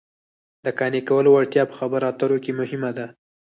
[0.65, 3.05] د قانع کولو وړتیا په خبرو اترو کې مهمه ده